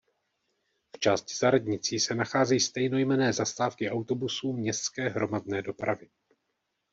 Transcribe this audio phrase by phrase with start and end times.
[0.95, 6.09] V části za radnicí se nachází stejnojmenné zastávky autobusů městské hromadné dopravy.